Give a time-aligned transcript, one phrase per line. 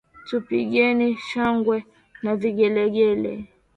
[0.27, 1.77] Tupigeni shangwe
[2.23, 3.31] na vigelegele.